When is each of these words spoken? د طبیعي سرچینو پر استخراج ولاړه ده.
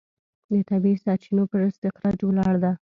د 0.51 0.53
طبیعي 0.69 1.01
سرچینو 1.03 1.43
پر 1.51 1.61
استخراج 1.69 2.19
ولاړه 2.23 2.59
ده. 2.63 2.71